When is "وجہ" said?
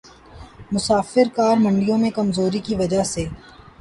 2.75-3.03